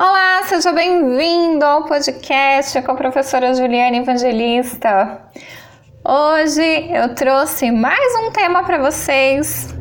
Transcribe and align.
Olá, 0.00 0.44
seja 0.44 0.72
bem-vindo 0.72 1.64
ao 1.64 1.82
podcast 1.82 2.80
com 2.82 2.92
a 2.92 2.94
professora 2.94 3.52
Juliana 3.52 3.96
Evangelista. 3.96 5.22
Hoje 6.04 6.88
eu 6.88 7.16
trouxe 7.16 7.72
mais 7.72 8.14
um 8.22 8.30
tema 8.30 8.62
para 8.62 8.78
vocês 8.78 9.74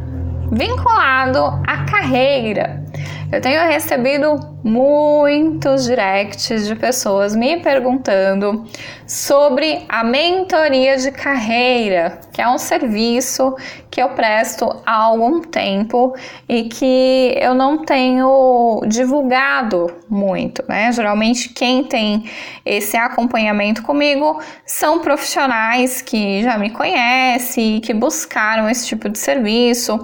vinculado 0.52 1.40
à 1.68 1.86
carreira. 1.86 2.84
Eu 3.29 3.42
tenho 3.42 3.62
recebido 3.68 4.40
muitos 4.63 5.83
directs 5.86 6.65
de 6.65 6.76
pessoas 6.76 7.36
me 7.36 7.60
perguntando 7.60 8.65
sobre 9.06 9.86
a 9.90 10.01
mentoria 10.04 10.97
de 10.97 11.12
carreira, 11.12 12.19
que 12.32 12.42
é 12.42 12.47
um 12.47 12.58
serviço 12.58 13.55
que 13.90 14.01
eu 14.01 14.10
presto 14.10 14.69
há 14.86 14.94
algum 14.94 15.42
tempo 15.42 16.13
e 16.48 16.63
que 16.63 17.34
eu 17.41 17.54
não 17.54 17.84
tenho 17.84 18.82
divulgado 18.88 19.88
muito, 20.09 20.64
né? 20.68 20.91
Geralmente 20.91 21.50
quem 21.50 21.84
tem 21.84 22.26
esse 22.66 22.96
acompanhamento 22.96 23.82
comigo 23.84 24.41
são 24.66 25.00
profissionais 25.00 26.02
que 26.02 26.44
já 26.44 26.58
me 26.58 26.70
conhecem, 26.70 27.80
que 27.80 27.94
buscaram 27.94 28.70
esse 28.70 28.86
tipo 28.86 29.09
de 29.09 29.18
serviço 29.18 29.98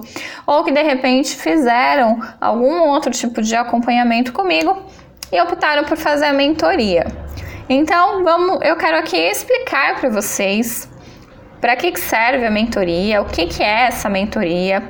ou 0.46 0.64
que 0.64 0.72
de 0.72 0.82
repente 0.82 1.36
fizeram 1.36 2.20
algum 2.40 2.88
outro 2.88 3.13
tipo 3.14 3.40
de 3.40 3.54
acompanhamento 3.56 4.32
comigo 4.32 4.84
e 5.32 5.40
optaram 5.40 5.84
por 5.84 5.96
fazer 5.96 6.26
a 6.26 6.32
mentoria. 6.32 7.06
Então, 7.68 8.22
vamos, 8.22 8.58
eu 8.62 8.76
quero 8.76 8.98
aqui 8.98 9.16
explicar 9.16 9.98
para 9.98 10.10
vocês 10.10 10.88
para 11.64 11.76
que, 11.76 11.98
serve 11.98 12.44
a 12.44 12.50
mentoria, 12.50 13.22
o 13.22 13.24
que, 13.24 13.46
que 13.46 13.62
é 13.62 13.86
essa 13.86 14.06
mentoria, 14.10 14.82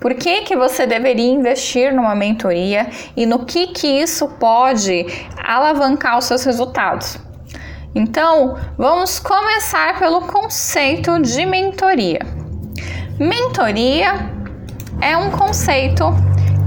por 0.00 0.14
que, 0.14 0.40
que 0.40 0.56
você 0.56 0.86
deveria 0.86 1.30
investir 1.30 1.92
numa 1.92 2.14
mentoria 2.14 2.88
e 3.14 3.26
no 3.26 3.44
que, 3.44 3.66
que 3.66 3.86
isso 3.86 4.26
pode 4.40 5.04
alavancar 5.36 6.16
os 6.16 6.24
seus 6.24 6.42
resultados. 6.44 7.18
Então, 7.94 8.56
vamos 8.78 9.18
começar 9.18 9.98
pelo 9.98 10.22
conceito 10.22 11.20
de 11.20 11.44
mentoria. 11.44 12.20
Mentoria 13.20 14.14
é 15.02 15.16
um 15.18 15.30
conceito 15.30 16.06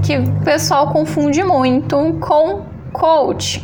que 0.08 0.16
o 0.16 0.40
pessoal 0.42 0.90
confunde 0.90 1.44
muito 1.44 1.94
com 2.18 2.64
coach. 2.94 3.62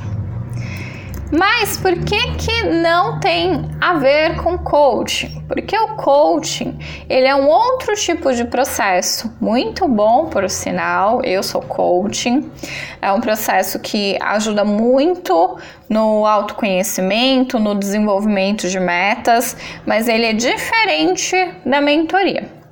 Mas 1.33 1.79
por 1.79 1.95
que 2.01 2.33
que 2.33 2.65
não 2.65 3.19
tem 3.19 3.71
a 3.81 3.95
ver 3.95 4.37
com 4.37 4.59
coaching? 4.59 5.43
Porque 5.49 5.75
o 5.75 5.97
coaching, 5.97 6.79
ele 7.09 7.27
é 7.27 7.35
um 7.35 7.49
outro 7.49 7.95
tipo 7.95 8.31
de 8.31 8.45
processo, 8.45 9.35
muito 9.41 9.89
bom 9.89 10.27
por 10.27 10.51
sinal, 10.51 11.25
eu 11.25 11.43
sou 11.43 11.63
coaching. 11.63 12.53
É 13.01 13.11
um 13.11 13.23
processo 13.23 13.79
que 13.79 14.19
ajuda 14.21 14.67
muito 14.67 15.57
no 15.89 16.27
autoconhecimento, 16.27 17.59
no 17.59 17.75
desenvolvimento 17.75 18.69
de 18.69 18.79
metas, 18.79 19.57
mas 19.87 20.09
ele 20.09 20.27
é 20.27 20.35
diferente 20.35 21.55
da 21.65 21.81
mentoria. 21.81 22.64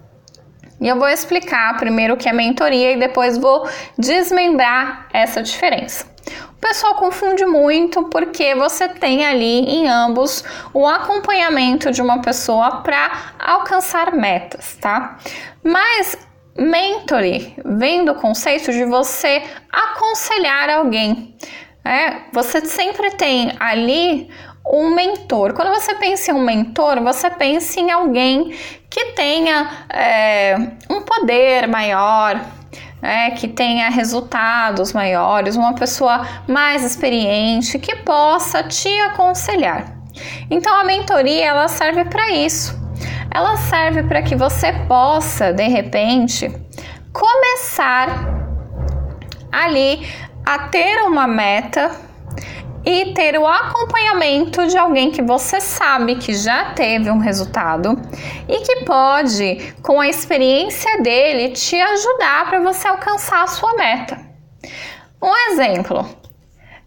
E 0.83 0.89
eu 0.89 0.99
vou 0.99 1.09
explicar 1.09 1.77
primeiro 1.79 2.15
o 2.15 2.17
que 2.17 2.29
é 2.29 2.33
mentoria 2.33 2.93
e 2.93 2.99
depois 2.99 3.39
vou 3.39 3.67
desmembrar 3.97 5.09
essa 5.13 5.43
diferença 5.43 6.13
pessoal 6.63 6.95
confunde 6.95 7.45
muito 7.45 8.05
porque 8.05 8.55
você 8.55 8.89
tem 8.89 9.27
ali 9.27 9.59
em 9.69 9.89
ambos 9.89 10.45
o 10.73 10.87
acompanhamento 10.87 11.91
de 11.91 12.01
uma 12.01 12.23
pessoa 12.23 12.83
para 12.83 13.35
alcançar 13.37 14.13
metas, 14.13 14.77
tá? 14.81 15.19
Mas 15.63 16.17
mentoring 16.57 17.57
vem 17.65 18.05
do 18.05 18.15
conceito 18.15 18.71
de 18.71 18.85
você 18.85 19.43
aconselhar 19.73 20.71
alguém. 20.71 21.37
É, 21.85 22.23
você 22.33 22.65
sempre 22.65 23.11
tem 23.13 23.53
ali 23.59 24.31
um 24.65 24.95
mentor. 24.95 25.53
Quando 25.53 25.71
você 25.71 25.95
pensa 25.95 26.31
em 26.31 26.35
um 26.35 26.45
mentor, 26.45 27.03
você 27.03 27.29
pensa 27.29 27.81
em 27.81 27.91
alguém 27.91 28.55
que 28.89 29.07
tenha 29.13 29.87
é, 29.91 30.57
um 30.89 31.03
poder 31.03 31.67
maior, 31.67 32.41
né, 33.01 33.33
que 33.33 33.49
tenha 33.49 33.91
resultados 33.91 34.93
maiores, 34.93 35.57
uma 35.57 35.75
pessoa 35.75 36.27
mais 36.47 36.85
experiente 36.85 37.79
que 37.79 37.97
possa 37.97 38.63
te 38.63 38.89
aconselhar. 39.01 39.97
Então 40.49 40.73
a 40.79 40.85
mentoria 40.85 41.47
ela 41.47 41.67
serve 41.67 42.05
para 42.05 42.31
isso. 42.31 42.81
Ela 43.35 43.57
serve 43.57 44.03
para 44.05 44.23
que 44.23 44.37
você 44.37 44.73
possa, 44.87 45.53
de 45.53 45.67
repente, 45.67 46.53
começar 47.13 48.29
ali 49.51 50.07
a 50.53 50.59
ter 50.69 51.03
uma 51.05 51.27
meta 51.27 51.91
e 52.85 53.15
ter 53.15 53.39
o 53.39 53.47
acompanhamento 53.47 54.67
de 54.67 54.77
alguém 54.77 55.11
que 55.11 55.23
você 55.23 55.63
sabe 55.63 56.17
que 56.17 56.35
já 56.35 56.73
teve 56.73 57.11
um 57.11 57.19
resultado 57.19 57.99
e 58.47 58.61
que 58.61 58.85
pode, 58.85 59.75
com 59.83 59.99
a 59.99 60.09
experiência 60.09 61.01
dele, 61.01 61.51
te 61.51 61.81
ajudar 61.81 62.51
para 62.51 62.61
você 62.61 62.87
alcançar 62.87 63.45
a 63.45 63.47
sua 63.47 63.75
meta. 63.77 64.19
Um 65.23 65.35
exemplo. 65.53 66.07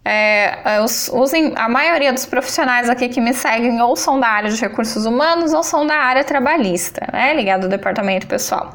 É, 0.04 0.80
os, 0.84 1.10
os, 1.12 1.32
a 1.56 1.68
maioria 1.68 2.12
dos 2.12 2.24
profissionais 2.24 2.88
aqui 2.88 3.08
que 3.08 3.20
me 3.20 3.34
seguem 3.34 3.82
ou 3.82 3.96
são 3.96 4.20
da 4.20 4.28
área 4.28 4.48
de 4.48 4.60
recursos 4.60 5.04
humanos 5.04 5.52
ou 5.52 5.64
são 5.64 5.84
da 5.84 5.96
área 5.96 6.22
trabalhista, 6.22 7.04
né, 7.12 7.34
ligado 7.34 7.64
ao 7.64 7.68
departamento 7.68 8.28
pessoal. 8.28 8.74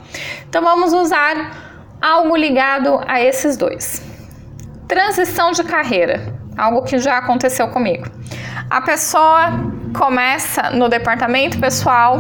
Então 0.50 0.62
vamos 0.62 0.92
usar 0.92 1.96
algo 2.02 2.36
ligado 2.36 3.00
a 3.08 3.22
esses 3.22 3.56
dois. 3.56 4.11
Transição 4.92 5.54
de 5.54 5.64
carreira 5.64 6.42
algo 6.58 6.82
que 6.82 7.00
já 7.00 7.18
aconteceu 7.18 7.70
comigo. 7.70 8.06
A 8.70 8.82
pessoa 8.82 9.52
começa 9.98 10.70
no 10.72 10.90
departamento 10.90 11.58
pessoal 11.60 12.18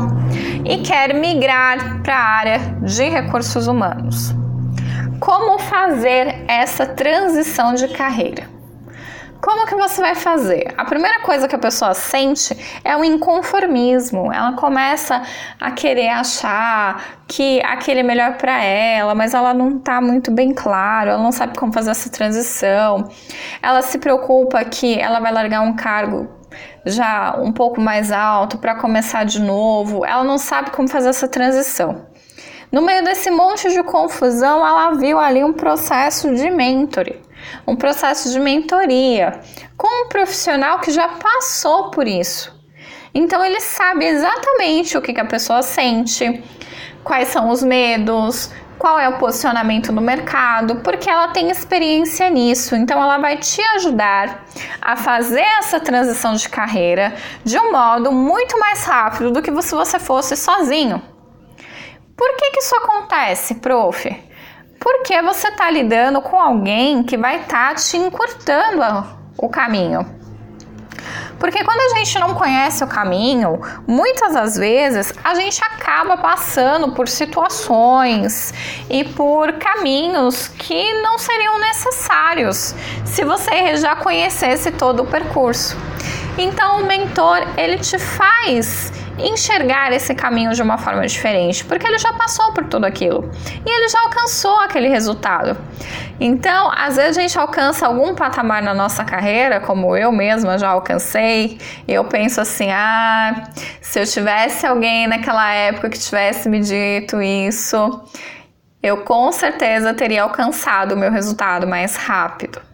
e 0.63 0.77
quer 0.77 1.13
migrar 1.13 2.01
para 2.01 2.15
a 2.15 2.23
área 2.23 2.59
de 2.81 3.09
recursos 3.09 3.67
humanos. 3.67 4.33
Como 5.19 5.59
fazer 5.59 6.45
essa 6.47 6.85
transição 6.85 7.73
de 7.73 7.89
carreira? 7.89 8.50
Como 9.41 9.65
que 9.65 9.73
você 9.73 9.99
vai 9.99 10.13
fazer? 10.13 10.71
A 10.77 10.85
primeira 10.85 11.21
coisa 11.21 11.47
que 11.47 11.55
a 11.55 11.59
pessoa 11.59 11.95
sente 11.95 12.55
é 12.83 12.95
o 12.95 13.03
inconformismo. 13.03 14.31
Ela 14.31 14.53
começa 14.53 15.23
a 15.59 15.71
querer 15.71 16.09
achar 16.09 17.23
que 17.27 17.59
aquele 17.63 18.01
é 18.01 18.03
melhor 18.03 18.37
para 18.37 18.63
ela, 18.63 19.15
mas 19.15 19.33
ela 19.33 19.51
não 19.51 19.79
tá 19.79 19.99
muito 19.99 20.29
bem 20.29 20.53
claro, 20.53 21.09
ela 21.09 21.23
não 21.23 21.31
sabe 21.31 21.57
como 21.57 21.73
fazer 21.73 21.89
essa 21.89 22.09
transição. 22.09 23.09
Ela 23.63 23.81
se 23.81 23.97
preocupa 23.97 24.63
que 24.63 24.99
ela 24.99 25.19
vai 25.19 25.31
largar 25.31 25.61
um 25.61 25.75
cargo 25.75 26.29
já 26.85 27.35
um 27.39 27.51
pouco 27.51 27.81
mais 27.81 28.11
alto 28.11 28.59
para 28.59 28.75
começar 28.75 29.23
de 29.23 29.41
novo. 29.41 30.05
Ela 30.05 30.23
não 30.23 30.37
sabe 30.37 30.69
como 30.69 30.87
fazer 30.87 31.09
essa 31.09 31.27
transição. 31.27 32.05
No 32.71 32.81
meio 32.81 33.03
desse 33.03 33.29
monte 33.29 33.69
de 33.71 33.83
confusão, 33.83 34.65
ela 34.65 34.91
viu 34.91 35.19
ali 35.19 35.43
um 35.43 35.53
processo 35.53 36.33
de 36.33 36.49
mentoring 36.49 37.19
um 37.65 37.75
processo 37.75 38.31
de 38.31 38.39
mentoria 38.39 39.39
com 39.77 40.05
um 40.05 40.09
profissional 40.09 40.79
que 40.79 40.91
já 40.91 41.07
passou 41.07 41.89
por 41.89 42.07
isso. 42.07 42.59
Então 43.13 43.43
ele 43.43 43.59
sabe 43.59 44.05
exatamente 44.05 44.97
o 44.97 45.01
que, 45.01 45.13
que 45.13 45.19
a 45.19 45.25
pessoa 45.25 45.61
sente, 45.61 46.43
quais 47.03 47.27
são 47.27 47.49
os 47.49 47.61
medos, 47.61 48.49
qual 48.77 48.97
é 48.99 49.07
o 49.09 49.17
posicionamento 49.17 49.91
no 49.91 50.01
mercado, 50.01 50.77
porque 50.77 51.09
ela 51.09 51.27
tem 51.27 51.49
experiência 51.49 52.29
nisso. 52.29 52.75
Então 52.75 53.01
ela 53.01 53.17
vai 53.17 53.37
te 53.37 53.61
ajudar 53.75 54.45
a 54.81 54.95
fazer 54.95 55.41
essa 55.59 55.79
transição 55.79 56.33
de 56.35 56.47
carreira 56.47 57.13
de 57.43 57.57
um 57.57 57.71
modo 57.71 58.11
muito 58.11 58.57
mais 58.59 58.85
rápido 58.85 59.31
do 59.31 59.41
que 59.41 59.51
se 59.61 59.75
você 59.75 59.99
fosse 59.99 60.37
sozinho. 60.37 61.10
Por 62.21 62.37
que, 62.37 62.51
que 62.51 62.59
isso 62.59 62.75
acontece, 62.75 63.55
prof? 63.55 64.29
porque 64.81 65.21
você 65.21 65.47
está 65.49 65.69
lidando 65.69 66.21
com 66.21 66.39
alguém 66.39 67.03
que 67.03 67.15
vai 67.15 67.41
estar 67.41 67.69
tá 67.69 67.75
te 67.75 67.97
encurtando 67.97 68.81
o 69.37 69.47
caminho. 69.47 70.03
Porque 71.39 71.63
quando 71.63 71.79
a 71.79 71.97
gente 71.99 72.17
não 72.19 72.33
conhece 72.33 72.83
o 72.83 72.87
caminho, 72.87 73.59
muitas 73.87 74.33
das 74.33 74.55
vezes 74.55 75.13
a 75.23 75.35
gente 75.35 75.63
acaba 75.63 76.17
passando 76.17 76.93
por 76.93 77.07
situações 77.07 78.53
e 78.89 79.03
por 79.03 79.53
caminhos 79.53 80.47
que 80.47 80.93
não 81.01 81.19
seriam 81.19 81.59
necessários 81.59 82.75
se 83.05 83.23
você 83.23 83.77
já 83.77 83.95
conhecesse 83.95 84.71
todo 84.71 85.03
o 85.03 85.07
percurso. 85.07 85.77
Então 86.37 86.81
o 86.81 86.85
mentor 86.85 87.39
ele 87.55 87.77
te 87.77 87.99
faz 87.99 88.91
enxergar 89.17 89.91
esse 89.91 90.13
caminho 90.15 90.53
de 90.53 90.61
uma 90.61 90.77
forma 90.77 91.05
diferente, 91.05 91.63
porque 91.65 91.87
ele 91.87 91.97
já 91.97 92.13
passou 92.13 92.53
por 92.53 92.65
tudo 92.65 92.85
aquilo 92.85 93.29
e 93.65 93.69
ele 93.69 93.87
já 93.89 93.99
alcançou 94.01 94.59
aquele 94.59 94.87
resultado. 94.87 95.57
Então, 96.19 96.71
às 96.75 96.95
vezes 96.95 97.17
a 97.17 97.21
gente 97.21 97.37
alcança 97.39 97.87
algum 97.87 98.13
patamar 98.13 98.61
na 98.61 98.73
nossa 98.73 99.03
carreira, 99.03 99.59
como 99.59 99.97
eu 99.97 100.11
mesma 100.11 100.57
já 100.57 100.69
alcancei, 100.69 101.57
e 101.87 101.93
eu 101.93 102.05
penso 102.05 102.39
assim: 102.39 102.69
ah, 102.71 103.43
se 103.81 103.99
eu 103.99 104.05
tivesse 104.05 104.65
alguém 104.65 105.07
naquela 105.07 105.51
época 105.51 105.89
que 105.89 105.99
tivesse 105.99 106.47
me 106.47 106.59
dito 106.59 107.21
isso, 107.21 108.03
eu 108.83 108.97
com 108.97 109.31
certeza 109.31 109.93
teria 109.93 110.23
alcançado 110.23 110.93
o 110.93 110.97
meu 110.97 111.11
resultado 111.11 111.67
mais 111.67 111.95
rápido. 111.95 112.70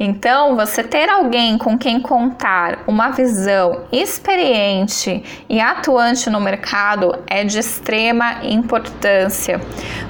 Então, 0.00 0.54
você 0.54 0.84
ter 0.84 1.10
alguém 1.10 1.58
com 1.58 1.76
quem 1.76 2.00
contar 2.00 2.84
uma 2.86 3.10
visão 3.10 3.84
experiente 3.90 5.24
e 5.48 5.60
atuante 5.60 6.30
no 6.30 6.40
mercado 6.40 7.24
é 7.26 7.42
de 7.42 7.58
extrema 7.58 8.44
importância, 8.44 9.60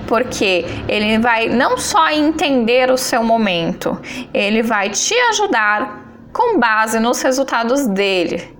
porque 0.06 0.66
ele 0.86 1.18
vai 1.18 1.48
não 1.48 1.78
só 1.78 2.10
entender 2.10 2.90
o 2.90 2.98
seu 2.98 3.24
momento, 3.24 3.98
ele 4.34 4.62
vai 4.62 4.90
te 4.90 5.14
ajudar 5.30 6.04
com 6.34 6.58
base 6.58 7.00
nos 7.00 7.22
resultados 7.22 7.86
dele, 7.86 8.54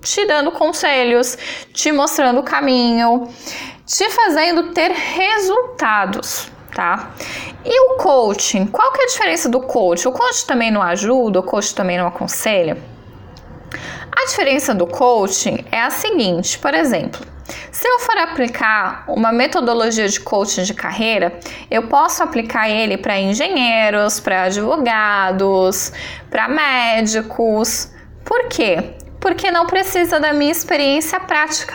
te 0.00 0.24
dando 0.24 0.50
conselhos, 0.50 1.36
te 1.74 1.92
mostrando 1.92 2.40
o 2.40 2.42
caminho, 2.42 3.28
te 3.84 4.08
fazendo 4.08 4.72
ter 4.72 4.92
resultados 4.92 6.50
tá? 6.74 7.10
E 7.64 7.80
o 7.92 7.96
coaching, 7.96 8.66
qual 8.66 8.92
que 8.92 9.02
é 9.02 9.04
a 9.04 9.08
diferença 9.08 9.48
do 9.48 9.60
coach? 9.60 10.06
O 10.06 10.12
coach 10.12 10.46
também 10.46 10.70
não 10.70 10.82
ajuda, 10.82 11.40
o 11.40 11.42
coach 11.42 11.74
também 11.74 11.98
não 11.98 12.06
aconselha? 12.06 12.78
A 14.12 14.26
diferença 14.26 14.74
do 14.74 14.86
coaching 14.86 15.64
é 15.70 15.80
a 15.80 15.90
seguinte, 15.90 16.58
por 16.58 16.74
exemplo, 16.74 17.20
se 17.70 17.88
eu 17.88 17.98
for 18.00 18.16
aplicar 18.18 19.04
uma 19.08 19.32
metodologia 19.32 20.08
de 20.08 20.20
coaching 20.20 20.62
de 20.62 20.74
carreira, 20.74 21.38
eu 21.70 21.88
posso 21.88 22.22
aplicar 22.22 22.68
ele 22.68 22.96
para 22.96 23.18
engenheiros, 23.18 24.20
para 24.20 24.44
advogados, 24.44 25.92
para 26.28 26.48
médicos. 26.48 27.90
Por 28.24 28.48
quê? 28.48 28.94
Porque 29.18 29.50
não 29.50 29.66
precisa 29.66 30.20
da 30.20 30.32
minha 30.32 30.52
experiência 30.52 31.18
prática 31.20 31.74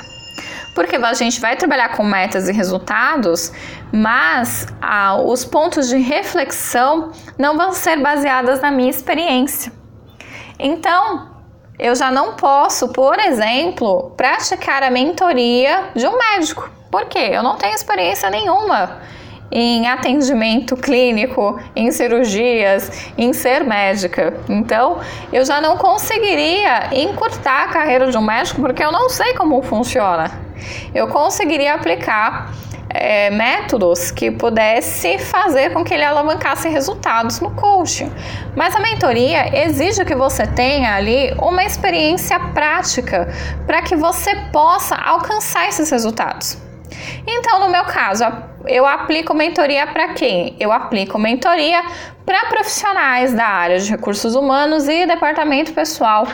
porque 0.75 0.97
a 0.97 1.13
gente 1.13 1.39
vai 1.39 1.55
trabalhar 1.55 1.95
com 1.95 2.03
metas 2.03 2.49
e 2.49 2.51
resultados, 2.51 3.51
mas 3.91 4.67
ah, 4.81 5.17
os 5.17 5.45
pontos 5.45 5.89
de 5.89 5.97
reflexão 5.97 7.11
não 7.37 7.57
vão 7.57 7.73
ser 7.73 7.97
baseados 7.97 8.59
na 8.59 8.71
minha 8.71 8.89
experiência. 8.89 9.71
Então, 10.59 11.29
eu 11.77 11.95
já 11.95 12.11
não 12.11 12.33
posso, 12.33 12.89
por 12.89 13.19
exemplo, 13.19 14.13
praticar 14.15 14.83
a 14.83 14.89
mentoria 14.89 15.89
de 15.95 16.07
um 16.07 16.17
médico. 16.17 16.69
Por 16.89 17.05
quê? 17.05 17.29
Eu 17.31 17.43
não 17.43 17.57
tenho 17.57 17.75
experiência 17.75 18.29
nenhuma 18.29 19.01
em 19.51 19.87
atendimento 19.87 20.75
clínico, 20.75 21.59
em 21.75 21.91
cirurgias, 21.91 23.11
em 23.17 23.31
ser 23.31 23.63
médica. 23.63 24.33
Então, 24.49 24.99
eu 25.31 25.45
já 25.45 25.61
não 25.61 25.77
conseguiria 25.77 26.89
encurtar 26.93 27.65
a 27.65 27.67
carreira 27.67 28.09
de 28.09 28.17
um 28.17 28.21
médico 28.21 28.61
porque 28.61 28.83
eu 28.83 28.91
não 28.91 29.09
sei 29.09 29.33
como 29.33 29.61
funciona 29.61 30.45
eu 30.93 31.07
conseguiria 31.07 31.73
aplicar 31.73 32.53
é, 32.99 33.29
métodos 33.29 34.11
que 34.11 34.31
pudesse 34.31 35.17
fazer 35.19 35.73
com 35.73 35.83
que 35.83 35.93
ele 35.93 36.03
alavancasse 36.03 36.69
resultados 36.69 37.39
no 37.39 37.51
coaching. 37.51 38.11
Mas 38.55 38.75
a 38.75 38.79
mentoria 38.79 39.65
exige 39.65 40.05
que 40.05 40.15
você 40.15 40.47
tenha 40.47 40.95
ali 40.95 41.33
uma 41.39 41.63
experiência 41.63 42.39
prática 42.39 43.27
para 43.65 43.81
que 43.81 43.95
você 43.95 44.35
possa 44.51 44.95
alcançar 44.95 45.67
esses 45.67 45.89
resultados. 45.89 46.57
Então, 47.27 47.59
no 47.59 47.69
meu 47.69 47.83
caso, 47.85 48.23
eu 48.67 48.85
aplico 48.85 49.33
mentoria 49.33 49.85
para 49.87 50.13
quem? 50.13 50.55
Eu 50.59 50.71
aplico 50.71 51.17
mentoria 51.19 51.83
para 52.25 52.45
profissionais 52.45 53.33
da 53.33 53.45
área 53.45 53.79
de 53.79 53.89
recursos 53.89 54.35
humanos 54.35 54.87
e 54.87 55.05
departamento 55.05 55.73
pessoal. 55.73 56.27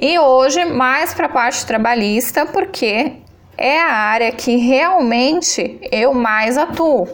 E 0.00 0.18
hoje, 0.18 0.64
mais 0.64 1.12
para 1.12 1.26
a 1.26 1.28
parte 1.28 1.66
trabalhista, 1.66 2.46
porque 2.46 3.12
é 3.60 3.78
a 3.78 3.92
área 3.92 4.32
que 4.32 4.56
realmente 4.56 5.78
eu 5.92 6.14
mais 6.14 6.56
atuo. 6.56 7.06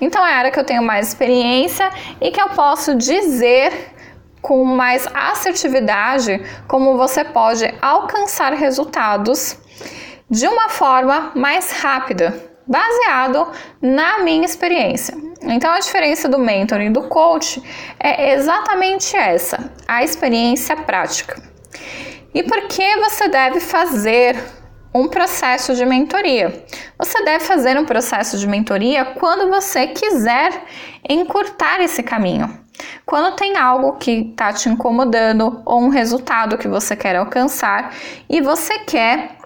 Então 0.00 0.26
é 0.26 0.32
a 0.32 0.36
área 0.36 0.50
que 0.50 0.58
eu 0.58 0.64
tenho 0.64 0.82
mais 0.82 1.06
experiência 1.06 1.88
e 2.20 2.32
que 2.32 2.40
eu 2.40 2.48
posso 2.48 2.96
dizer 2.96 3.72
com 4.42 4.64
mais 4.64 5.06
assertividade 5.14 6.42
como 6.66 6.96
você 6.96 7.24
pode 7.24 7.72
alcançar 7.80 8.52
resultados 8.52 9.56
de 10.28 10.48
uma 10.48 10.68
forma 10.68 11.30
mais 11.36 11.70
rápida, 11.70 12.34
baseado 12.66 13.46
na 13.80 14.18
minha 14.24 14.44
experiência. 14.44 15.16
Então 15.42 15.70
a 15.70 15.78
diferença 15.78 16.28
do 16.28 16.38
mentor 16.38 16.80
e 16.80 16.90
do 16.90 17.02
coach 17.04 17.62
é 18.00 18.32
exatamente 18.32 19.16
essa, 19.16 19.72
a 19.86 20.02
experiência 20.02 20.74
prática. 20.74 21.40
E 22.34 22.42
por 22.42 22.62
que 22.66 22.96
você 22.96 23.28
deve 23.28 23.60
fazer 23.60 24.61
um 24.94 25.08
processo 25.08 25.74
de 25.74 25.84
mentoria. 25.86 26.64
Você 26.98 27.24
deve 27.24 27.44
fazer 27.44 27.78
um 27.78 27.84
processo 27.84 28.38
de 28.38 28.46
mentoria 28.46 29.04
quando 29.04 29.48
você 29.50 29.88
quiser 29.88 30.64
encurtar 31.08 31.80
esse 31.80 32.02
caminho. 32.02 32.60
Quando 33.06 33.36
tem 33.36 33.56
algo 33.56 33.94
que 33.94 34.30
está 34.30 34.52
te 34.52 34.68
incomodando 34.68 35.62
ou 35.64 35.80
um 35.80 35.88
resultado 35.88 36.58
que 36.58 36.68
você 36.68 36.96
quer 36.96 37.16
alcançar 37.16 37.94
e 38.28 38.40
você 38.40 38.80
quer 38.80 39.36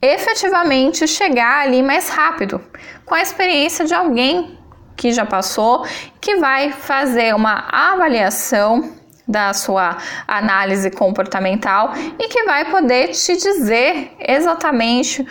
efetivamente 0.00 1.06
chegar 1.06 1.62
ali 1.62 1.82
mais 1.82 2.08
rápido, 2.08 2.60
com 3.04 3.14
a 3.14 3.22
experiência 3.22 3.84
de 3.84 3.94
alguém 3.94 4.58
que 4.96 5.12
já 5.12 5.24
passou, 5.24 5.86
que 6.20 6.36
vai 6.36 6.72
fazer 6.72 7.34
uma 7.34 7.68
avaliação 7.70 9.01
da 9.26 9.52
sua 9.52 9.96
análise 10.26 10.90
comportamental 10.90 11.92
e 12.18 12.28
que 12.28 12.44
vai 12.44 12.70
poder 12.70 13.08
te 13.08 13.36
dizer 13.36 14.12
exatamente 14.18 15.26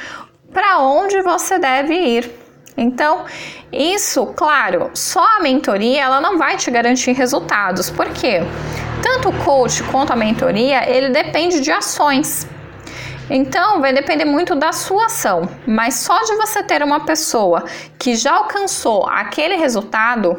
para 0.54 0.80
onde 0.80 1.22
você 1.22 1.60
deve 1.60 1.94
ir. 1.94 2.32
Então, 2.78 3.26
isso, 3.72 4.28
claro, 4.28 4.90
só 4.94 5.38
a 5.38 5.40
mentoria 5.42 6.02
ela 6.02 6.22
não 6.22 6.38
vai 6.38 6.58
te 6.58 6.72
garantir 6.72 7.12
resultados. 7.12 7.90
Por 7.90 8.10
quê? 8.10 8.42
Tanto 9.04 9.30
o 9.30 9.44
coach 9.44 9.84
quanto 9.84 10.14
a 10.14 10.16
mentoria, 10.16 10.90
ele 10.90 11.10
depende 11.10 11.60
de 11.60 11.72
ações. 11.72 12.48
Então, 13.30 13.80
vai 13.80 13.94
depender 13.94 14.26
muito 14.26 14.56
da 14.56 14.74
sua 14.74 15.06
ação, 15.06 15.48
mas 15.66 15.96
só 15.96 16.22
de 16.24 16.36
você 16.36 16.64
ter 16.64 16.84
uma 16.84 17.06
pessoa 17.06 17.64
que 17.98 18.14
já 18.16 18.34
alcançou 18.34 19.08
aquele 19.08 19.56
resultado, 19.56 20.36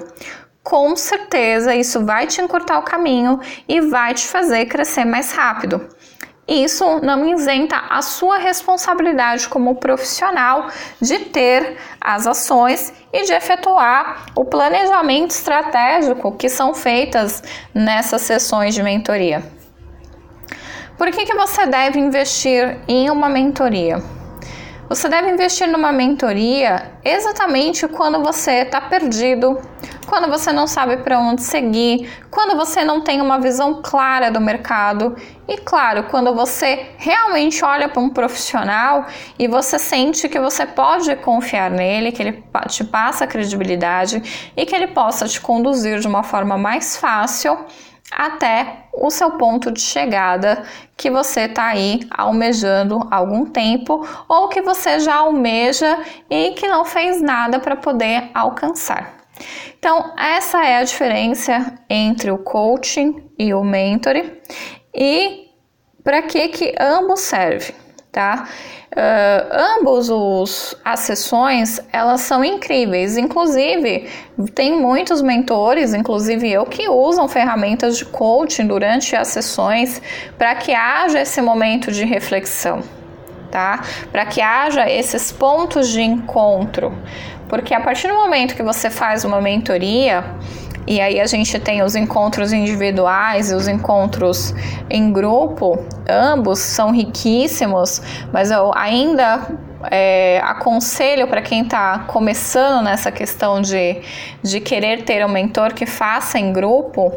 com 0.62 0.94
certeza 0.94 1.74
isso 1.74 2.04
vai 2.04 2.26
te 2.26 2.40
encurtar 2.40 2.78
o 2.78 2.84
caminho 2.84 3.40
e 3.68 3.80
vai 3.80 4.14
te 4.14 4.26
fazer 4.26 4.66
crescer 4.66 5.04
mais 5.04 5.32
rápido. 5.32 5.88
Isso 6.46 7.00
não 7.02 7.24
isenta 7.26 7.76
a 7.88 8.02
sua 8.02 8.36
responsabilidade 8.38 9.48
como 9.48 9.76
profissional 9.76 10.68
de 11.00 11.20
ter 11.20 11.78
as 12.00 12.26
ações 12.26 12.92
e 13.12 13.24
de 13.24 13.32
efetuar 13.32 14.26
o 14.34 14.44
planejamento 14.44 15.30
estratégico 15.30 16.36
que 16.36 16.48
são 16.48 16.74
feitas 16.74 17.42
nessas 17.72 18.22
sessões 18.22 18.74
de 18.74 18.82
mentoria. 18.82 19.42
Por 20.98 21.10
que, 21.10 21.24
que 21.24 21.34
você 21.34 21.66
deve 21.66 21.98
investir 21.98 22.78
em 22.86 23.08
uma 23.08 23.28
mentoria? 23.28 24.02
Você 24.88 25.08
deve 25.08 25.30
investir 25.30 25.66
numa 25.68 25.90
mentoria 25.90 26.92
exatamente 27.02 27.88
quando 27.88 28.22
você 28.22 28.62
está 28.62 28.80
perdido, 28.80 29.58
quando 30.12 30.28
você 30.28 30.52
não 30.52 30.66
sabe 30.66 30.98
para 30.98 31.18
onde 31.18 31.40
seguir, 31.40 32.06
quando 32.30 32.54
você 32.54 32.84
não 32.84 33.00
tem 33.00 33.22
uma 33.22 33.40
visão 33.40 33.80
clara 33.82 34.30
do 34.30 34.42
mercado 34.42 35.16
e, 35.48 35.56
claro, 35.56 36.02
quando 36.10 36.34
você 36.34 36.90
realmente 36.98 37.64
olha 37.64 37.88
para 37.88 38.02
um 38.02 38.10
profissional 38.10 39.06
e 39.38 39.48
você 39.48 39.78
sente 39.78 40.28
que 40.28 40.38
você 40.38 40.66
pode 40.66 41.16
confiar 41.16 41.70
nele, 41.70 42.12
que 42.12 42.20
ele 42.20 42.44
te 42.68 42.84
passa 42.84 43.26
credibilidade 43.26 44.52
e 44.54 44.66
que 44.66 44.76
ele 44.76 44.88
possa 44.88 45.26
te 45.26 45.40
conduzir 45.40 45.98
de 45.98 46.06
uma 46.06 46.22
forma 46.22 46.58
mais 46.58 46.94
fácil 46.98 47.64
até 48.14 48.88
o 48.92 49.08
seu 49.08 49.30
ponto 49.38 49.72
de 49.72 49.80
chegada 49.80 50.62
que 50.94 51.10
você 51.10 51.44
está 51.44 51.68
aí 51.68 52.00
almejando 52.10 53.00
há 53.10 53.16
algum 53.16 53.46
tempo 53.46 54.06
ou 54.28 54.48
que 54.48 54.60
você 54.60 55.00
já 55.00 55.14
almeja 55.14 56.00
e 56.28 56.50
que 56.50 56.68
não 56.68 56.84
fez 56.84 57.22
nada 57.22 57.58
para 57.58 57.76
poder 57.76 58.30
alcançar. 58.34 59.21
Então, 59.78 60.12
essa 60.16 60.64
é 60.64 60.76
a 60.76 60.84
diferença 60.84 61.74
entre 61.88 62.30
o 62.30 62.38
coaching 62.38 63.24
e 63.38 63.52
o 63.52 63.64
mentoring 63.64 64.30
e 64.94 65.48
para 66.04 66.22
que 66.22 66.48
que 66.48 66.74
ambos 66.78 67.20
servem, 67.20 67.74
tá? 68.10 68.48
Uh, 68.92 69.78
ambos 69.78 70.10
os 70.10 70.76
as 70.84 71.00
sessões 71.00 71.80
elas 71.92 72.20
são 72.20 72.44
incríveis. 72.44 73.16
Inclusive 73.16 74.06
tem 74.54 74.78
muitos 74.78 75.22
mentores, 75.22 75.94
inclusive 75.94 76.50
eu, 76.50 76.66
que 76.66 76.88
usam 76.88 77.26
ferramentas 77.26 77.96
de 77.96 78.04
coaching 78.04 78.66
durante 78.66 79.16
as 79.16 79.28
sessões 79.28 80.02
para 80.36 80.54
que 80.54 80.74
haja 80.74 81.22
esse 81.22 81.40
momento 81.40 81.90
de 81.90 82.04
reflexão, 82.04 82.82
tá? 83.50 83.82
Para 84.10 84.26
que 84.26 84.42
haja 84.42 84.90
esses 84.90 85.32
pontos 85.32 85.88
de 85.88 86.02
encontro, 86.02 86.92
porque 87.52 87.74
a 87.74 87.80
partir 87.80 88.08
do 88.08 88.14
momento 88.14 88.56
que 88.56 88.62
você 88.62 88.88
faz 88.88 89.26
uma 89.26 89.38
mentoria 89.38 90.24
e 90.86 91.02
aí 91.02 91.20
a 91.20 91.26
gente 91.26 91.60
tem 91.60 91.82
os 91.82 91.94
encontros 91.94 92.50
individuais 92.50 93.50
e 93.50 93.54
os 93.54 93.68
encontros 93.68 94.54
em 94.88 95.12
grupo, 95.12 95.78
ambos 96.08 96.60
são 96.60 96.90
riquíssimos, 96.90 98.00
mas 98.32 98.50
eu 98.50 98.72
ainda 98.74 99.46
é, 99.90 100.40
aconselho 100.44 101.26
para 101.26 101.42
quem 101.42 101.62
está 101.62 102.00
começando 102.00 102.84
nessa 102.84 103.10
questão 103.10 103.60
de, 103.60 104.00
de 104.42 104.60
querer 104.60 105.04
ter 105.04 105.24
um 105.24 105.28
mentor 105.28 105.74
que 105.74 105.86
faça 105.86 106.38
em 106.38 106.52
grupo, 106.52 107.12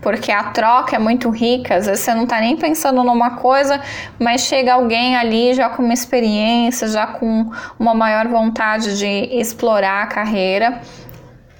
porque 0.00 0.32
a 0.32 0.44
troca 0.44 0.96
é 0.96 0.98
muito 0.98 1.30
rica. 1.30 1.76
Às 1.76 1.86
vezes 1.86 2.04
você 2.04 2.14
não 2.14 2.24
está 2.24 2.40
nem 2.40 2.56
pensando 2.56 3.02
numa 3.04 3.36
coisa, 3.36 3.80
mas 4.18 4.42
chega 4.42 4.74
alguém 4.74 5.16
ali 5.16 5.54
já 5.54 5.68
com 5.68 5.82
uma 5.82 5.94
experiência, 5.94 6.88
já 6.88 7.06
com 7.06 7.50
uma 7.78 7.94
maior 7.94 8.28
vontade 8.28 8.98
de 8.98 9.06
explorar 9.06 10.02
a 10.02 10.06
carreira 10.06 10.80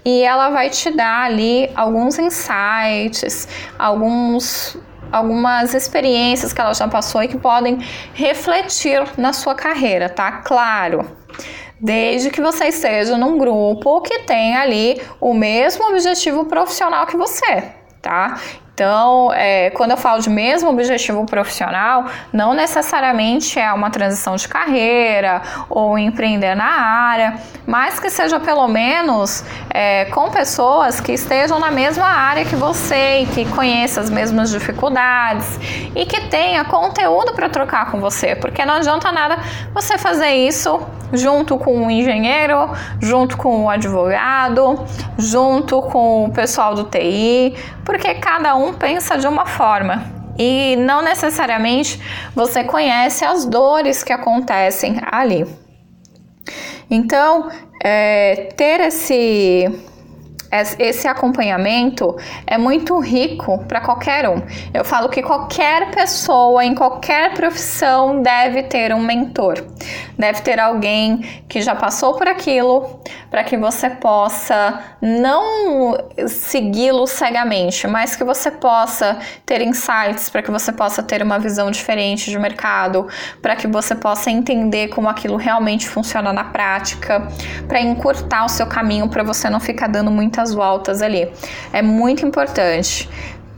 e 0.04 0.22
ela 0.22 0.48
vai 0.50 0.70
te 0.70 0.90
dar 0.90 1.24
ali 1.24 1.70
alguns 1.74 2.18
insights, 2.18 3.46
alguns 3.78 4.76
algumas 5.10 5.74
experiências 5.74 6.52
que 6.52 6.60
ela 6.60 6.74
já 6.74 6.88
passou 6.88 7.22
e 7.22 7.28
que 7.28 7.38
podem 7.38 7.78
refletir 8.14 9.02
na 9.16 9.32
sua 9.32 9.54
carreira, 9.54 10.08
tá? 10.08 10.32
Claro. 10.32 11.10
Desde 11.80 12.30
que 12.30 12.40
você 12.42 12.66
esteja 12.66 13.16
num 13.16 13.38
grupo 13.38 14.02
que 14.02 14.20
tem 14.20 14.54
ali 14.56 15.00
o 15.20 15.32
mesmo 15.32 15.88
objetivo 15.88 16.44
profissional 16.44 17.06
que 17.06 17.16
você, 17.16 17.72
tá? 18.02 18.38
Então, 18.80 19.30
é, 19.34 19.68
quando 19.68 19.90
eu 19.90 19.96
falo 19.98 20.22
de 20.22 20.30
mesmo 20.30 20.70
objetivo 20.70 21.26
profissional, 21.26 22.06
não 22.32 22.54
necessariamente 22.54 23.60
é 23.60 23.70
uma 23.74 23.90
transição 23.90 24.36
de 24.36 24.48
carreira 24.48 25.42
ou 25.68 25.98
empreender 25.98 26.54
na 26.54 26.64
área, 26.64 27.34
mas 27.66 28.00
que 28.00 28.08
seja 28.08 28.40
pelo 28.40 28.66
menos 28.68 29.44
é, 29.68 30.06
com 30.06 30.30
pessoas 30.30 30.98
que 30.98 31.12
estejam 31.12 31.58
na 31.58 31.70
mesma 31.70 32.06
área 32.06 32.42
que 32.46 32.56
você 32.56 33.20
e 33.20 33.26
que 33.26 33.44
conheçam 33.50 34.02
as 34.02 34.08
mesmas 34.08 34.48
dificuldades 34.48 35.60
e 35.94 36.06
que 36.06 36.28
tenha 36.28 36.64
conteúdo 36.64 37.34
para 37.34 37.50
trocar 37.50 37.90
com 37.90 38.00
você, 38.00 38.34
porque 38.34 38.64
não 38.64 38.76
adianta 38.76 39.12
nada 39.12 39.40
você 39.74 39.98
fazer 39.98 40.30
isso 40.30 40.80
junto 41.12 41.56
com 41.58 41.86
o 41.86 41.90
engenheiro, 41.90 42.70
junto 43.00 43.36
com 43.36 43.64
o 43.64 43.70
advogado, 43.70 44.84
junto 45.18 45.82
com 45.82 46.24
o 46.24 46.32
pessoal 46.32 46.74
do 46.74 46.84
TI, 46.84 47.54
porque 47.84 48.14
cada 48.14 48.54
um 48.54 48.72
pensa 48.72 49.16
de 49.18 49.26
uma 49.26 49.46
forma 49.46 50.20
e 50.38 50.76
não 50.76 51.02
necessariamente 51.02 52.00
você 52.34 52.64
conhece 52.64 53.24
as 53.24 53.44
dores 53.44 54.02
que 54.02 54.12
acontecem 54.12 54.98
ali. 55.10 55.46
Então, 56.90 57.50
é, 57.82 58.48
ter 58.56 58.80
esse 58.80 59.70
esse 60.78 61.06
acompanhamento 61.06 62.16
é 62.46 62.58
muito 62.58 62.98
rico 62.98 63.58
para 63.68 63.80
qualquer 63.80 64.28
um. 64.28 64.42
Eu 64.74 64.84
falo 64.84 65.08
que 65.08 65.22
qualquer 65.22 65.90
pessoa 65.92 66.64
em 66.64 66.74
qualquer 66.74 67.34
profissão 67.34 68.20
deve 68.20 68.64
ter 68.64 68.92
um 68.92 69.00
mentor, 69.00 69.64
deve 70.18 70.42
ter 70.42 70.58
alguém 70.58 71.42
que 71.48 71.60
já 71.60 71.74
passou 71.74 72.14
por 72.14 72.26
aquilo 72.26 73.00
para 73.30 73.44
que 73.44 73.56
você 73.56 73.90
possa 73.90 74.80
não 75.00 75.96
segui-lo 76.26 77.06
cegamente, 77.06 77.86
mas 77.86 78.16
que 78.16 78.24
você 78.24 78.50
possa 78.50 79.18
ter 79.46 79.60
insights, 79.60 80.28
para 80.30 80.42
que 80.42 80.50
você 80.50 80.72
possa 80.72 81.02
ter 81.02 81.22
uma 81.22 81.38
visão 81.38 81.70
diferente 81.70 82.30
de 82.30 82.38
mercado, 82.38 83.06
para 83.40 83.54
que 83.54 83.66
você 83.66 83.94
possa 83.94 84.30
entender 84.30 84.88
como 84.88 85.08
aquilo 85.08 85.36
realmente 85.36 85.88
funciona 85.88 86.32
na 86.32 86.44
prática, 86.44 87.28
para 87.68 87.80
encurtar 87.80 88.44
o 88.46 88.48
seu 88.48 88.66
caminho 88.66 89.08
para 89.08 89.22
você 89.22 89.48
não 89.48 89.60
ficar 89.60 89.86
dando 89.86 90.10
muita 90.10 90.30
muitas 90.30 90.54
voltas 90.54 91.02
ali. 91.02 91.30
É 91.72 91.82
muito 91.82 92.24
importante. 92.24 93.08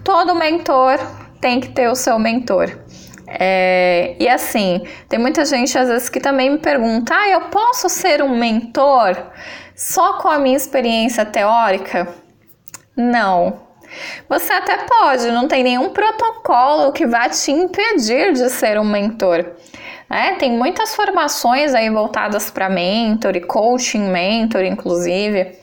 Todo 0.02 0.34
mentor 0.34 0.98
tem 1.40 1.60
que 1.60 1.68
ter 1.68 1.88
o 1.88 1.94
seu 1.94 2.18
mentor. 2.18 2.78
É, 3.26 4.14
e 4.18 4.28
assim, 4.28 4.82
tem 5.08 5.18
muita 5.18 5.44
gente 5.44 5.76
às 5.78 5.88
vezes 5.88 6.08
que 6.08 6.20
também 6.20 6.50
me 6.50 6.58
pergunta: 6.58 7.14
ah, 7.14 7.28
eu 7.28 7.42
posso 7.42 7.88
ser 7.88 8.22
um 8.22 8.36
mentor 8.36 9.16
só 9.82 10.14
com 10.14 10.28
a 10.28 10.38
minha 10.38 10.56
experiência 10.56 11.24
teórica? 11.24 12.14
Não. 12.96 13.66
Você 14.28 14.52
até 14.52 14.78
pode, 14.78 15.30
não 15.32 15.48
tem 15.48 15.64
nenhum 15.64 15.90
protocolo 15.90 16.92
que 16.92 17.04
vá 17.04 17.28
te 17.28 17.50
impedir 17.50 18.32
de 18.32 18.48
ser 18.48 18.78
um 18.78 18.84
mentor. 18.84 19.44
É, 20.08 20.34
tem 20.36 20.52
muitas 20.52 20.94
formações 20.94 21.74
aí 21.74 21.90
voltadas 21.90 22.48
para 22.48 22.70
mentor 22.70 23.34
e 23.34 23.40
coaching 23.40 24.08
mentor, 24.08 24.62
inclusive. 24.62 25.58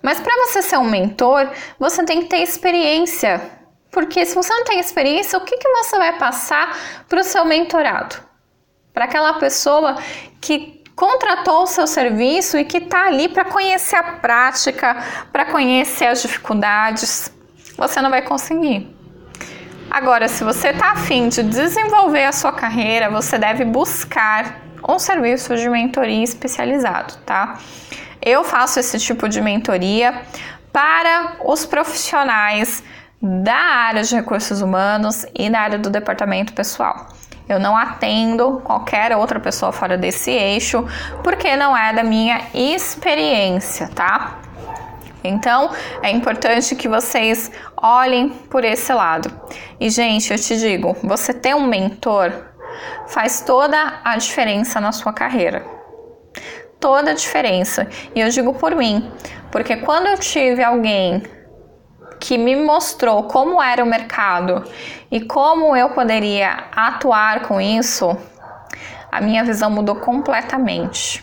Mas 0.00 0.18
para 0.20 0.34
você 0.46 0.62
ser 0.62 0.78
um 0.78 0.88
mentor, 0.88 1.50
você 1.78 2.04
tem 2.04 2.22
que 2.22 2.28
ter 2.28 2.38
experiência. 2.38 3.40
Porque 3.90 4.24
se 4.24 4.34
você 4.34 4.52
não 4.52 4.64
tem 4.64 4.80
experiência, 4.80 5.38
o 5.38 5.44
que, 5.44 5.58
que 5.58 5.68
você 5.68 5.98
vai 5.98 6.18
passar 6.18 7.04
para 7.06 7.20
o 7.20 7.24
seu 7.24 7.44
mentorado? 7.44 8.16
Para 8.94 9.04
aquela 9.04 9.34
pessoa 9.34 9.96
que 10.40 10.73
contratou 10.94 11.62
o 11.62 11.66
seu 11.66 11.86
serviço 11.86 12.56
e 12.56 12.64
que 12.64 12.78
está 12.78 13.06
ali 13.06 13.28
para 13.28 13.44
conhecer 13.44 13.96
a 13.96 14.02
prática, 14.02 14.96
para 15.32 15.44
conhecer 15.46 16.06
as 16.06 16.22
dificuldades, 16.22 17.32
você 17.76 18.00
não 18.00 18.10
vai 18.10 18.22
conseguir. 18.22 18.94
Agora, 19.90 20.28
se 20.28 20.42
você 20.42 20.68
está 20.68 20.92
afim 20.92 21.28
de 21.28 21.42
desenvolver 21.42 22.24
a 22.24 22.32
sua 22.32 22.52
carreira, 22.52 23.10
você 23.10 23.38
deve 23.38 23.64
buscar 23.64 24.60
um 24.88 24.98
serviço 24.98 25.56
de 25.56 25.68
mentoria 25.68 26.22
especializado, 26.22 27.14
tá? 27.24 27.58
Eu 28.20 28.44
faço 28.44 28.80
esse 28.80 28.98
tipo 28.98 29.28
de 29.28 29.40
mentoria 29.40 30.22
para 30.72 31.36
os 31.44 31.64
profissionais 31.64 32.82
da 33.22 33.54
área 33.54 34.02
de 34.02 34.14
recursos 34.14 34.60
humanos 34.60 35.24
e 35.34 35.48
da 35.48 35.60
área 35.60 35.78
do 35.78 35.88
departamento 35.88 36.52
pessoal. 36.52 37.08
Eu 37.48 37.58
não 37.58 37.76
atendo 37.76 38.60
qualquer 38.64 39.14
outra 39.16 39.38
pessoa 39.38 39.72
fora 39.72 39.96
desse 39.98 40.30
eixo, 40.30 40.86
porque 41.22 41.56
não 41.56 41.76
é 41.76 41.92
da 41.92 42.02
minha 42.02 42.40
experiência, 42.54 43.88
tá? 43.88 44.38
Então, 45.22 45.70
é 46.02 46.10
importante 46.10 46.74
que 46.74 46.88
vocês 46.88 47.50
olhem 47.76 48.28
por 48.28 48.64
esse 48.64 48.92
lado. 48.92 49.30
E, 49.80 49.88
gente, 49.88 50.32
eu 50.32 50.38
te 50.38 50.56
digo, 50.58 50.96
você 51.02 51.32
ter 51.32 51.54
um 51.54 51.66
mentor 51.66 52.32
faz 53.06 53.40
toda 53.40 54.00
a 54.04 54.16
diferença 54.16 54.80
na 54.80 54.92
sua 54.92 55.12
carreira 55.12 55.74
toda 56.84 57.12
a 57.12 57.14
diferença. 57.14 57.88
E 58.14 58.20
eu 58.20 58.28
digo 58.28 58.52
por 58.52 58.76
mim, 58.76 59.10
porque 59.50 59.74
quando 59.76 60.06
eu 60.06 60.18
tive 60.18 60.62
alguém 60.62 61.22
que 62.24 62.38
me 62.38 62.56
mostrou 62.56 63.24
como 63.24 63.62
era 63.62 63.84
o 63.84 63.86
mercado 63.86 64.64
e 65.10 65.20
como 65.20 65.76
eu 65.76 65.90
poderia 65.90 66.64
atuar 66.74 67.42
com 67.42 67.60
isso, 67.60 68.16
a 69.12 69.20
minha 69.20 69.44
visão 69.44 69.70
mudou 69.70 69.96
completamente. 69.96 71.22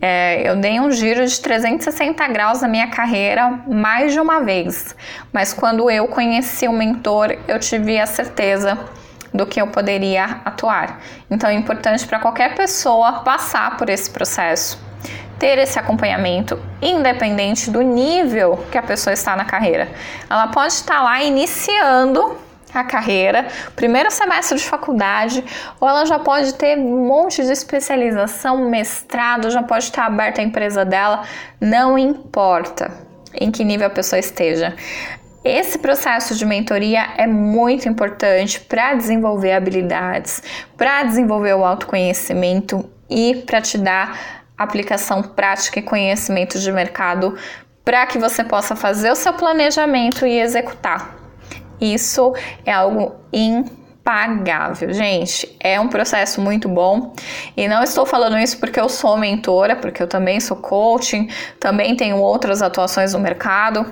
É, 0.00 0.48
eu 0.48 0.54
dei 0.54 0.78
um 0.78 0.92
giro 0.92 1.26
de 1.26 1.40
360 1.40 2.26
graus 2.28 2.62
na 2.62 2.68
minha 2.68 2.86
carreira 2.86 3.64
mais 3.66 4.12
de 4.12 4.20
uma 4.20 4.40
vez, 4.40 4.94
mas 5.32 5.52
quando 5.52 5.90
eu 5.90 6.06
conheci 6.06 6.68
o 6.68 6.72
mentor, 6.72 7.36
eu 7.48 7.58
tive 7.58 7.98
a 7.98 8.06
certeza 8.06 8.78
do 9.34 9.44
que 9.44 9.60
eu 9.60 9.66
poderia 9.66 10.40
atuar. 10.44 11.00
Então 11.28 11.50
é 11.50 11.54
importante 11.54 12.06
para 12.06 12.20
qualquer 12.20 12.54
pessoa 12.54 13.24
passar 13.24 13.76
por 13.76 13.90
esse 13.90 14.08
processo, 14.08 14.78
ter 15.40 15.58
esse 15.58 15.78
acompanhamento, 15.78 16.60
independente 16.82 17.70
do 17.70 17.80
nível 17.80 18.62
que 18.70 18.76
a 18.76 18.82
pessoa 18.82 19.14
está 19.14 19.34
na 19.34 19.44
carreira. 19.46 19.88
Ela 20.28 20.48
pode 20.48 20.74
estar 20.74 21.02
lá 21.02 21.22
iniciando 21.22 22.36
a 22.72 22.84
carreira, 22.84 23.48
primeiro 23.74 24.10
semestre 24.10 24.58
de 24.58 24.64
faculdade, 24.64 25.42
ou 25.80 25.88
ela 25.88 26.04
já 26.04 26.18
pode 26.18 26.54
ter 26.54 26.78
um 26.78 27.06
monte 27.06 27.42
de 27.42 27.50
especialização, 27.50 28.68
mestrado, 28.68 29.50
já 29.50 29.62
pode 29.62 29.84
estar 29.84 30.04
aberta 30.04 30.40
a 30.40 30.44
empresa 30.44 30.84
dela, 30.84 31.22
não 31.58 31.98
importa 31.98 32.92
em 33.34 33.50
que 33.50 33.64
nível 33.64 33.86
a 33.86 33.90
pessoa 33.90 34.20
esteja. 34.20 34.76
Esse 35.42 35.78
processo 35.78 36.34
de 36.34 36.44
mentoria 36.44 37.14
é 37.16 37.26
muito 37.26 37.88
importante 37.88 38.60
para 38.60 38.94
desenvolver 38.94 39.52
habilidades, 39.52 40.42
para 40.76 41.02
desenvolver 41.02 41.54
o 41.54 41.64
autoconhecimento 41.64 42.84
e 43.08 43.34
para 43.46 43.60
te 43.62 43.78
dar 43.78 44.39
aplicação 44.62 45.22
prática 45.22 45.78
e 45.78 45.82
conhecimento 45.82 46.58
de 46.58 46.70
mercado 46.70 47.36
para 47.84 48.06
que 48.06 48.18
você 48.18 48.44
possa 48.44 48.76
fazer 48.76 49.10
o 49.10 49.16
seu 49.16 49.32
planejamento 49.32 50.26
e 50.26 50.38
executar. 50.38 51.16
Isso 51.80 52.34
é 52.64 52.72
algo 52.72 53.14
impagável, 53.32 54.92
gente. 54.92 55.56
É 55.58 55.80
um 55.80 55.88
processo 55.88 56.40
muito 56.40 56.68
bom 56.68 57.14
e 57.56 57.66
não 57.66 57.82
estou 57.82 58.04
falando 58.04 58.38
isso 58.38 58.58
porque 58.58 58.78
eu 58.78 58.88
sou 58.88 59.16
mentora, 59.16 59.74
porque 59.76 60.02
eu 60.02 60.06
também 60.06 60.40
sou 60.40 60.58
coaching, 60.58 61.28
também 61.58 61.96
tenho 61.96 62.18
outras 62.18 62.60
atuações 62.60 63.14
no 63.14 63.18
mercado 63.18 63.86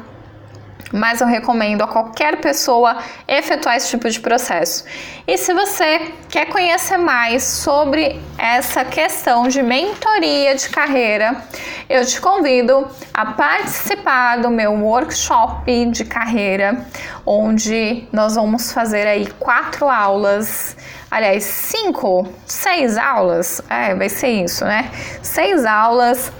mas 0.93 1.21
eu 1.21 1.27
recomendo 1.27 1.83
a 1.83 1.87
qualquer 1.87 2.41
pessoa 2.41 2.99
efetuar 3.27 3.77
esse 3.77 3.91
tipo 3.91 4.09
de 4.09 4.21
processo. 4.21 4.85
E 5.27 5.37
se 5.37 5.53
você 5.53 6.13
quer 6.29 6.47
conhecer 6.47 6.99
mais 6.99 7.43
sobre 7.43 8.21
essa 8.37 8.85
questão 8.85 9.49
de 9.49 9.63
mentoria 9.63 10.55
de 10.55 10.69
carreira, 10.69 11.43
eu 11.89 12.05
te 12.05 12.21
convido 12.21 12.87
a 13.13 13.27
participar 13.27 14.39
do 14.39 14.51
meu 14.51 14.73
workshop 14.73 15.87
de 15.87 16.05
carreira, 16.05 16.87
onde 17.25 18.07
nós 18.13 18.35
vamos 18.35 18.73
fazer 18.73 19.07
aí 19.07 19.27
quatro 19.39 19.89
aulas 19.89 20.77
aliás, 21.11 21.45
cinco, 21.45 22.29
seis 22.47 22.97
aulas, 22.97 23.63
é, 23.69 23.95
vai 23.95 24.09
ser 24.09 24.29
isso, 24.29 24.65
né? 24.65 24.91
Seis 25.23 25.65
aulas 25.65 26.31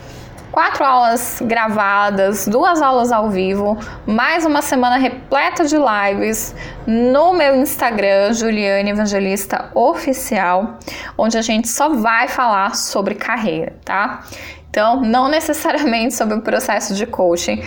quatro 0.59 0.85
aulas 0.85 1.41
gravadas, 1.41 2.49
duas 2.49 2.83
aulas 2.83 3.13
ao 3.13 3.31
vivo, 3.31 3.79
mais 4.05 4.45
uma 4.45 4.61
semana 4.61 4.97
repleta 4.97 5.65
de 5.65 5.77
lives 5.77 6.53
no 6.85 7.33
meu 7.33 7.55
Instagram, 7.55 8.33
Juliane 8.33 8.91
Evangelista 8.91 9.71
Oficial, 9.73 10.77
onde 11.17 11.39
a 11.39 11.43
gente 11.43 11.69
só 11.69 11.91
vai 11.91 12.27
falar 12.27 12.75
sobre 12.75 13.15
carreira, 13.15 13.77
tá? 13.85 14.25
Então, 14.69 15.01
não 15.01 15.29
necessariamente 15.29 16.15
sobre 16.15 16.35
o 16.35 16.43
processo 16.43 16.93
de 16.93 17.07
coaching 17.07 17.63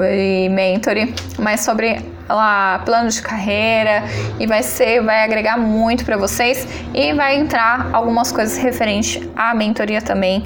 e 0.00 0.48
mentoring, 0.48 1.12
mas 1.40 1.62
sobre 1.62 2.00
lá, 2.28 2.80
plano 2.84 3.08
de 3.08 3.20
carreira 3.22 4.04
e 4.38 4.46
vai 4.46 4.62
ser, 4.62 5.02
vai 5.02 5.24
agregar 5.24 5.58
muito 5.58 6.04
para 6.04 6.16
vocês 6.16 6.64
e 6.94 7.12
vai 7.12 7.40
entrar 7.40 7.90
algumas 7.92 8.30
coisas 8.30 8.56
referentes 8.56 9.20
à 9.34 9.52
mentoria 9.52 10.00
também 10.00 10.44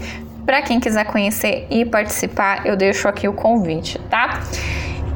para 0.51 0.63
quem 0.63 0.81
quiser 0.81 1.05
conhecer 1.05 1.69
e 1.71 1.85
participar, 1.85 2.67
eu 2.67 2.75
deixo 2.75 3.07
aqui 3.07 3.29
o 3.29 3.33
convite, 3.33 4.01
tá? 4.11 4.41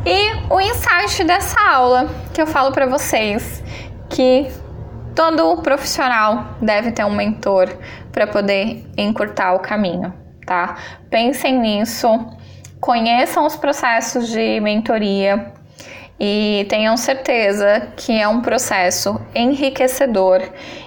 E 0.07 0.33
o 0.49 0.61
insight 0.61 1.25
dessa 1.25 1.61
aula 1.61 2.09
que 2.33 2.41
eu 2.41 2.47
falo 2.47 2.71
para 2.71 2.87
vocês 2.87 3.61
que 4.09 4.47
todo 5.13 5.61
profissional 5.61 6.57
deve 6.63 6.93
ter 6.93 7.05
um 7.05 7.11
mentor 7.11 7.69
para 8.13 8.29
poder 8.29 8.87
encurtar 8.97 9.55
o 9.55 9.59
caminho, 9.59 10.15
tá? 10.47 10.77
Pensem 11.11 11.59
nisso, 11.59 12.09
conheçam 12.81 13.45
os 13.45 13.57
processos 13.57 14.29
de 14.29 14.61
mentoria 14.61 15.53
e 16.21 16.65
tenham 16.69 16.97
certeza 16.97 17.89
que 17.97 18.13
é 18.13 18.29
um 18.29 18.41
processo 18.41 19.21
enriquecedor 19.35 20.43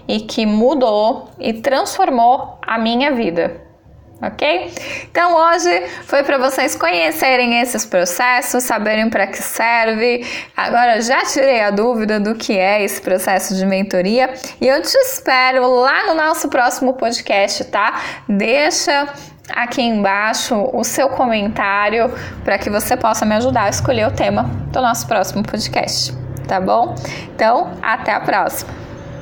e 0.07 0.21
que 0.21 0.45
mudou 0.45 1.31
e 1.37 1.51
transformou 1.51 2.61
a 2.65 2.77
minha 2.77 3.11
vida 3.11 3.66
ok? 4.21 4.73
Então 5.09 5.35
hoje 5.35 5.87
foi 6.05 6.23
para 6.23 6.37
vocês 6.37 6.75
conhecerem 6.75 7.59
esses 7.59 7.85
processos, 7.85 8.63
saberem 8.63 9.09
para 9.09 9.27
que 9.27 9.41
serve. 9.41 10.25
Agora 10.55 11.01
já 11.01 11.23
tirei 11.23 11.61
a 11.61 11.69
dúvida 11.69 12.19
do 12.19 12.35
que 12.35 12.57
é 12.57 12.83
esse 12.83 13.01
processo 13.01 13.55
de 13.55 13.65
mentoria 13.65 14.33
e 14.59 14.67
eu 14.67 14.81
te 14.81 14.95
espero 14.95 15.67
lá 15.79 16.07
no 16.07 16.15
nosso 16.15 16.49
próximo 16.49 16.93
podcast, 16.93 17.63
tá? 17.65 18.01
Deixa 18.27 19.07
aqui 19.49 19.81
embaixo 19.81 20.69
o 20.73 20.83
seu 20.83 21.09
comentário 21.09 22.11
para 22.43 22.57
que 22.57 22.69
você 22.69 22.97
possa 22.97 23.25
me 23.25 23.35
ajudar 23.35 23.63
a 23.63 23.69
escolher 23.69 24.07
o 24.07 24.11
tema 24.11 24.43
do 24.71 24.81
nosso 24.81 25.07
próximo 25.07 25.43
podcast, 25.43 26.13
tá 26.47 26.59
bom? 26.59 26.95
Então, 27.33 27.71
até 27.81 28.13
a 28.13 28.19
próxima. 28.19 28.86